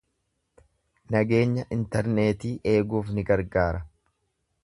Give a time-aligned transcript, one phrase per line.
[1.15, 3.85] nageenya interneetii eeguuf ni gargaara.